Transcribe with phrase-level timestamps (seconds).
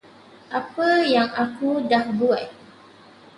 [0.59, 2.47] Apa yang aku dah buat.